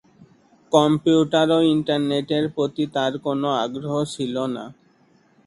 Computer 0.71 1.47
ও 1.57 1.59
internet 1.73 2.27
এর 2.37 2.45
প্রতি 2.55 2.83
তার 2.95 3.13
কোন 3.25 3.41
আগ্রহ 3.63 3.93
ছিল 4.13 4.35
না। 4.55 4.65